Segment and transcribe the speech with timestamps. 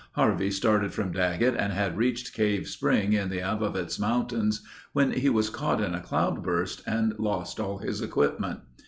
[0.13, 5.29] Harvey started from Daggett and had reached Cave Spring in the Avawatz Mountains when he
[5.29, 8.61] was caught in a cloudburst and lost all his equipment.